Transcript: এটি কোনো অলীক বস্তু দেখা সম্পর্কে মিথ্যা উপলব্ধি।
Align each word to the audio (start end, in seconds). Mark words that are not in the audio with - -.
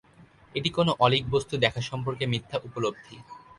এটি 0.55 0.69
কোনো 0.69 0.91
অলীক 0.99 1.23
বস্তু 1.29 1.53
দেখা 1.57 1.81
সম্পর্কে 1.81 2.25
মিথ্যা 2.27 2.57
উপলব্ধি। 2.67 3.15